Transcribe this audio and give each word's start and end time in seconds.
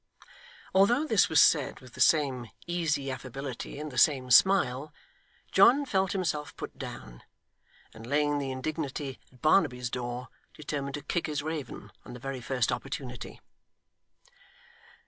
Although 0.73 1.05
this 1.05 1.29
was 1.29 1.39
said 1.39 1.79
with 1.79 1.93
the 1.93 2.01
same 2.01 2.49
easy 2.65 3.11
affability, 3.11 3.79
and 3.79 3.91
the 3.91 3.99
same 3.99 4.31
smile, 4.31 4.91
John 5.51 5.85
felt 5.85 6.13
himself 6.13 6.57
put 6.57 6.75
down, 6.75 7.21
and 7.93 8.07
laying 8.07 8.39
the 8.39 8.49
indignity 8.49 9.19
at 9.31 9.41
Barnaby's 9.43 9.91
door, 9.91 10.29
determined 10.55 10.95
to 10.95 11.03
kick 11.03 11.27
his 11.27 11.43
raven, 11.43 11.91
on 12.03 12.13
the 12.13 12.19
very 12.19 12.41
first 12.41 12.71
opportunity. 12.71 13.41